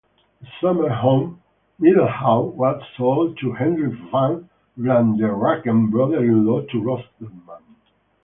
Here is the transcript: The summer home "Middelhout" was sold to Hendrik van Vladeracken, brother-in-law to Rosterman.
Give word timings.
The 0.41 0.47
summer 0.59 0.89
home 0.89 1.41
"Middelhout" 1.79 2.55
was 2.55 2.81
sold 2.97 3.37
to 3.37 3.53
Hendrik 3.53 3.93
van 4.09 4.49
Vladeracken, 4.75 5.91
brother-in-law 5.91 6.61
to 6.61 6.81
Rosterman. 6.81 7.61